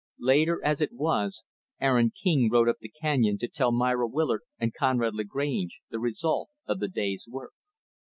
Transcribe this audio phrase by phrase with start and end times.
[0.17, 1.43] Late as it was,
[1.79, 6.49] Aaron King rode up the canyon to tell Myra Willard and Conrad Lagrange the result
[6.65, 7.53] of the day's work.